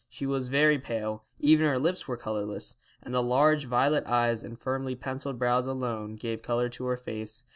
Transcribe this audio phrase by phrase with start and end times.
[0.09, 4.59] She was very pale, even her lips were colourless, and the large violet eyes and
[4.59, 7.43] firmly pencilled brows alone gave colour to her face.